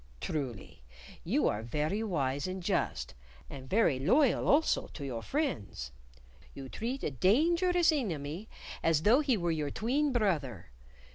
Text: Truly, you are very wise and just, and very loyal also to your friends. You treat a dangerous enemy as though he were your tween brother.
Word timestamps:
Truly, 0.19 0.81
you 1.23 1.47
are 1.47 1.61
very 1.61 2.01
wise 2.01 2.47
and 2.47 2.63
just, 2.63 3.13
and 3.51 3.69
very 3.69 3.99
loyal 3.99 4.47
also 4.47 4.87
to 4.95 5.05
your 5.05 5.21
friends. 5.21 5.91
You 6.55 6.69
treat 6.69 7.03
a 7.03 7.11
dangerous 7.11 7.91
enemy 7.91 8.49
as 8.81 9.03
though 9.03 9.19
he 9.19 9.37
were 9.37 9.51
your 9.51 9.69
tween 9.69 10.11
brother. 10.11 10.71